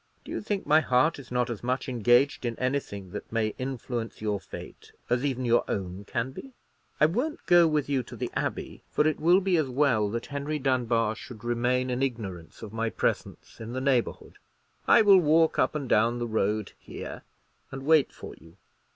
[0.25, 4.19] Do you think my heart is not as much engaged in anything that may influence
[4.19, 6.53] your fate as even your own can be?
[6.99, 10.25] I won't go with you to the Abbey; for it will be as well that
[10.25, 14.39] Henry Dunbar should remain in ignorance of my presence in the neighbourhood.
[14.87, 17.21] I will walk up and down the road here,
[17.69, 18.57] and wait for you."